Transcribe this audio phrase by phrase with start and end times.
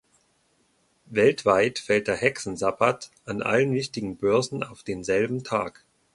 [1.11, 5.85] Weltweit fällt der Hexensabbat an allen wichtigen Börsen auf denselben Tag.